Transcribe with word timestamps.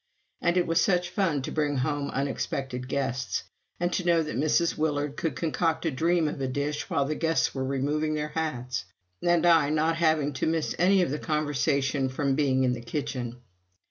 And 0.41 0.57
it 0.57 0.65
was 0.65 0.81
such 0.81 1.11
fun 1.11 1.43
to 1.43 1.51
bring 1.51 1.75
home 1.77 2.09
unexpected 2.09 2.87
guests, 2.87 3.43
and 3.79 3.93
to 3.93 4.03
know 4.03 4.23
that 4.23 4.35
Mrs. 4.35 4.75
Willard 4.75 5.15
could 5.15 5.35
concoct 5.35 5.85
a 5.85 5.91
dream 5.91 6.27
of 6.27 6.41
a 6.41 6.47
dish 6.47 6.89
while 6.89 7.05
the 7.05 7.13
guests 7.13 7.53
were 7.53 7.63
removing 7.63 8.15
their 8.15 8.29
hats; 8.29 8.85
and 9.21 9.45
I 9.45 9.69
not 9.69 9.97
having 9.97 10.33
to 10.33 10.47
miss 10.47 10.73
any 10.79 11.03
of 11.03 11.11
the 11.11 11.19
conversation 11.19 12.09
from 12.09 12.33
being 12.33 12.63
in 12.63 12.73
the 12.73 12.81
kitchen. 12.81 13.41